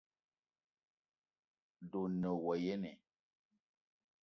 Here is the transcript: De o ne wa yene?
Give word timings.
De 1.89 1.95
o 2.01 2.03
ne 2.21 2.29
wa 2.43 2.53
yene? 2.63 2.91